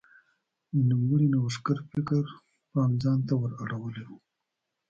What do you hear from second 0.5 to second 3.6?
د نوموړي نوښتګر فکر پام ځان ته ور